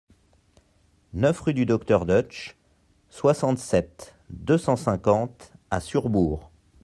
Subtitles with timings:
[1.13, 2.57] neuf rue du Docteur Deutsch,
[3.11, 6.49] soixante-sept, deux cent cinquante à Surbourg